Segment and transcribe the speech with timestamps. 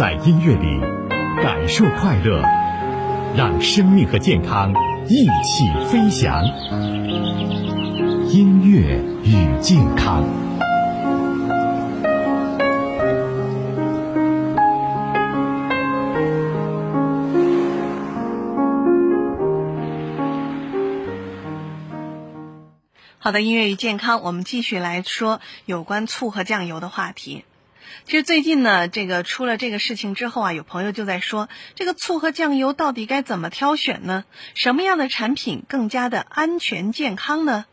[0.00, 0.80] 在音乐里
[1.42, 2.42] 感受快乐，
[3.36, 4.72] 让生命和健康
[5.06, 6.42] 一起飞翔。
[8.30, 10.24] 音乐与健康。
[23.18, 27.44] 好的，音乐与健康，我们继续来说有关醋和酱油的话题。
[28.04, 34.24] 其实最近呢，这个出了这个事情之后啊，有朋友就在说，这个醋和酱油到底该怎么挑选呢？
[34.54, 37.66] 什么样的产品更加的安全健康呢？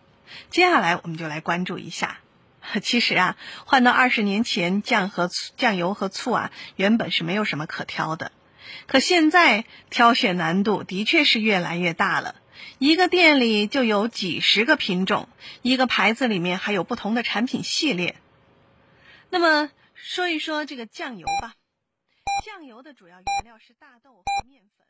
[0.50, 2.20] 接下来我们就来关注一下。
[2.82, 8.32] 其实啊，换到二十年前，酱和酱油和醋啊，原本是没有什么可挑的。
[8.88, 12.36] 可现在挑选难度的确是越来越大了。
[12.78, 15.30] 一个店里就有几十个品种，
[15.62, 18.16] 一个牌子里面还有不同的产品系列。
[19.30, 21.56] 那么说一说这个酱油吧，
[22.46, 24.86] 酱油的主要原料是大豆和面粉。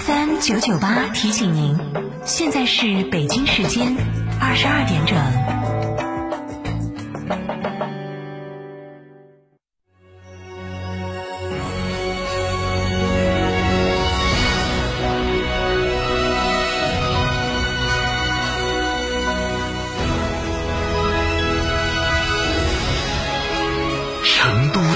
[0.00, 1.76] FM 九九八提醒您，
[2.24, 3.96] 现在是北京时间
[4.40, 5.67] 二十二点整。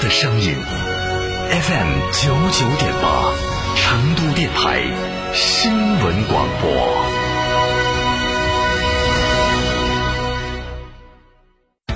[0.09, 0.55] 声音
[1.49, 3.33] FM 九九点八，
[3.75, 4.81] 成都电台
[5.33, 6.71] 新闻广播。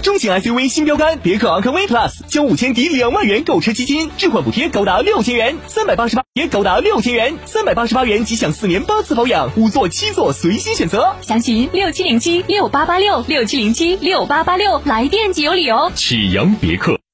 [0.01, 11.15] 中型 SUV 新标杆别克昂科威 Plus，交五千抵两万元购车基金，置换补贴高达六千元，三百八十八也高达六千元，三百八十八元即享四年八次保养，五座七座随心选择。
[11.21, 15.93] 详询六七零七六八八六六七零七六八八六，来电即有礼哦。
[15.95, 16.99] 启阳别克。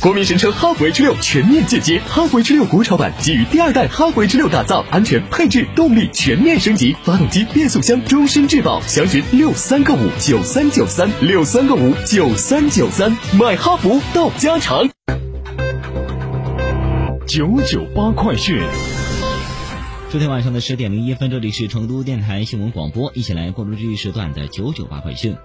[0.00, 8.80] 国民神车哈弗 H 六全面进阶，哈弗 H 六国潮版基于第二代哈弗 H 六打造，安全配置动力全面升级，发动机变速箱终身质保。
[8.80, 14.88] 详询六三个五九三九三六三个五九三九三，买哈弗到家常。
[17.26, 18.58] 九九八快讯，
[20.08, 25.36] 昨天晚上的十点零一分，这里是成都电台新闻广播，一起来关注这一时段的九九八快讯。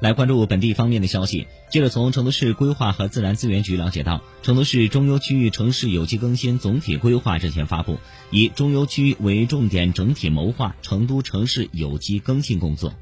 [0.00, 1.46] 来关注本地方面的消息。
[1.70, 7.98] 记者从成都市规划和自然资源局了解到，成都市中优区域城市有机更新总体规划日前发布，
[8.30, 12.94] 以中优区为重点，整体谋划成都城市有机更新工作。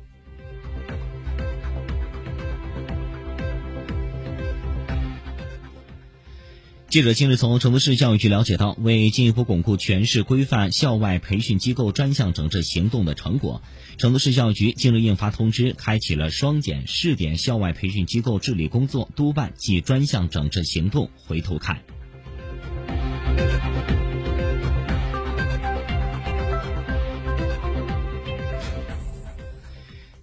[6.90, 13.60] 记者近日从成都市教育局了解到，为进一步巩固全市规范校外培训机构专项整治行动的成果，
[13.98, 21.10] 成都市教育局近日印发通知，开启了双减试点校外培训机构治理工作督办暨专项整治行动。
[21.26, 21.78] 回头看。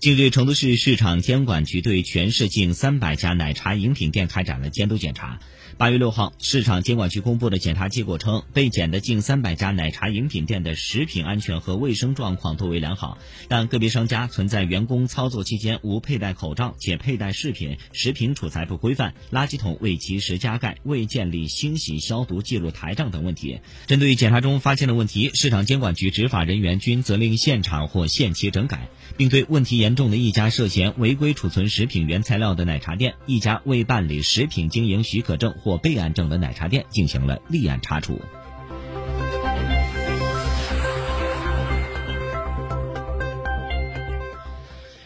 [0.06, 5.40] 近日，成都市市场监管局对全市近三百家奶茶饮品店开展了监督检查。
[5.80, 13.18] 八月六号，市场监管局公布的检查结果称，被检的近三百家奶茶饮品店的食品安全和卫生状况都为良好，
[13.50, 23.60] 但个别商家存在员工操作期间无佩戴口罩且佩戴饰品、食品储材不规范、垃圾桶未及时加盖、未建立清洗消毒记录台账等问题。
[23.88, 28.88] 针对检查中发现的问题，市场监管局执法人员均责令现场或限期整改，
[29.18, 35.56] 并对问题严重的一家涉嫌违规储存食品原材料的奶茶店、一家未办理食品经营许可证。
[35.62, 38.22] 或备案证的奶茶店进行了立案查处。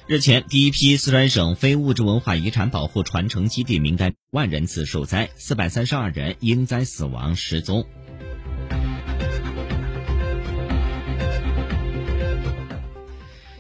[0.07, 7.85] 日前，第一批四川省非物质文化遗产保护传承基地名单万人次受灾，四百三十二人因灾死亡失踪。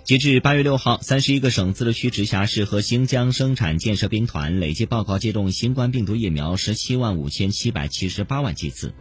[0.09, 8.91] 截至八月六号，三十一个省、自治区、直辖市和新疆生产建设兵团累计报告接种新冠病毒疫苗十七万五千七百七十八万剂次。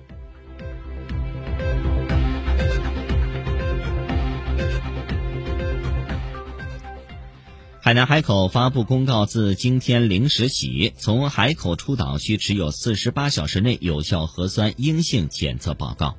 [7.81, 16.19] 海南海口发布公告，自今天零时起，从海口出岛需持有四十八小时内有效核酸阴性检测报告。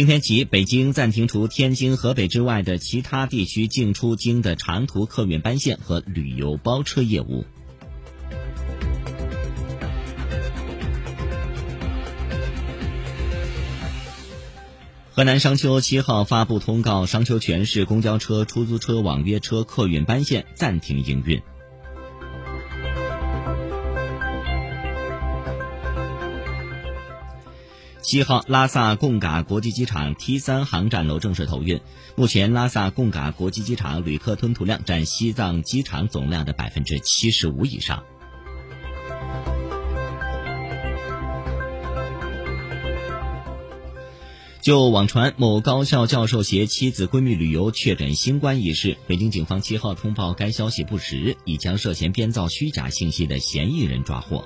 [0.00, 7.44] 今天起，北京暂停除天津、河北之外的其他地区进出京的长途客运班线和旅游包车业务。
[15.10, 21.42] 河南商丘七号发布通告，商丘全市公交车、出租车、网约车客运班线暂停营运。
[28.02, 31.80] 七号，拉萨贡嘎国际机场 T 三航站楼正式投运。
[32.16, 38.02] 目前，拉萨贡嘎国际机场旅客吞吐量占西藏机场总量的百分之七十五以上。
[44.62, 54.44] 就网传某高校教授携妻子闺蜜旅游确诊新冠一事，北京警方七号通报该消息不实，已将涉嫌编造虚假信息的嫌疑人抓获。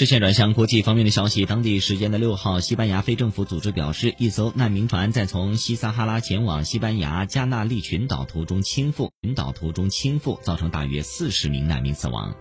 [0.00, 12.34] 视线转向国际方面的消息，当地时间的六号，西班牙非政府组织表示，一艘难民船在从西撒哈拉前往西班牙加纳利群岛途中倾覆，群岛途中倾覆，造成大约四十名难民死亡。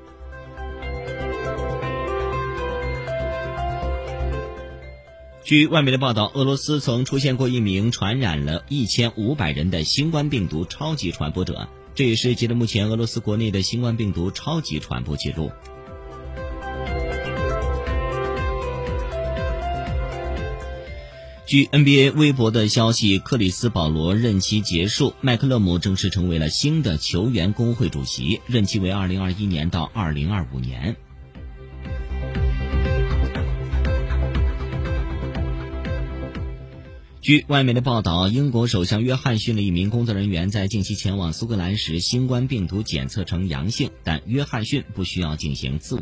[5.44, 15.52] 据外媒的报道，俄罗斯曾出现过一名传染了一千五百人的新冠病毒超级传播者，这也是截至目前俄罗斯国内的新冠病毒超级传播记录。
[21.50, 30.96] 据 NBA 微博的消息，克里斯保罗任期结束，麦克勒姆正式成为了新的球员工会主席，任期为二零二一年到二零二五年。
[37.20, 45.98] 据外媒的报道，英国首相约翰逊的一名工作人员在近期前往苏格兰时，新冠病毒检测呈阳性，但约翰逊不需要进行自。